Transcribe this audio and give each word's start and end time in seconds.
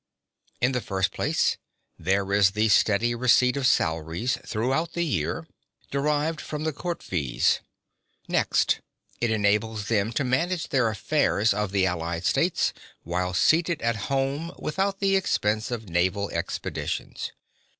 In 0.59 0.71
the 0.71 0.81
first 0.81 1.11
place, 1.11 1.57
there 1.99 2.33
is 2.33 2.53
the 2.57 2.69
steady 2.69 3.13
receipt 3.13 3.55
of 3.55 3.67
salaries 3.67 4.39
throughout 4.43 4.93
the 4.93 5.03
year 5.05 5.43
(42) 5.91 5.91
derived 5.91 6.41
from 6.41 6.63
the 6.63 6.73
court 6.73 7.03
fees. 7.03 7.59
(43) 8.25 8.33
Next, 8.35 8.79
it 9.19 9.29
enables 9.29 9.89
them 9.89 10.11
to 10.13 10.23
manage 10.23 10.69
the 10.69 10.83
affairs 10.87 11.53
of 11.53 11.71
the 11.71 11.85
allied 11.85 12.25
states 12.25 12.73
while 13.03 13.35
seated 13.35 13.79
at 13.83 13.95
home 14.09 14.51
without 14.57 15.01
the 15.01 15.15
expense 15.15 15.69
of 15.69 15.87
naval 15.87 16.31
expeditions. 16.31 17.31